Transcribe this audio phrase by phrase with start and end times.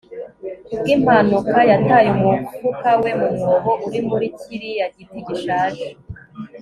[0.69, 5.87] ku bw'impanuka yataye umufuka we mu mwobo uri muri kiriya giti gishaje